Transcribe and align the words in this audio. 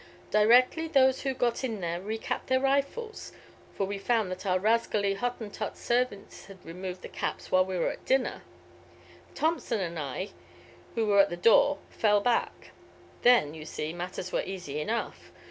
"Directly 0.31 0.87
those 0.87 1.21
who 1.21 1.35
got 1.35 1.63
in 1.63 1.79
there 1.79 1.99
recapped 2.01 2.47
their 2.47 2.59
rifles 2.59 3.33
for 3.75 3.85
we 3.85 3.99
found 3.99 4.31
that 4.31 4.47
our 4.47 4.57
rascally 4.57 5.13
Hottentot 5.13 5.77
servants 5.77 6.45
had 6.47 6.57
removed 6.65 7.03
the 7.03 7.07
caps 7.07 7.51
while 7.51 7.63
we 7.65 7.77
were 7.77 7.91
at 7.91 8.03
dinner 8.05 8.41
Thompson 9.35 9.79
and 9.79 9.99
I, 9.99 10.29
who 10.95 11.05
were 11.05 11.19
at 11.19 11.29
the 11.29 11.37
door, 11.37 11.77
fell 11.91 12.19
back. 12.19 12.71
Then, 13.21 13.53
you 13.53 13.63
see, 13.63 13.93
matters 13.93 14.31
were 14.31 14.41
easy 14.41 14.79
enough. 14.79 15.31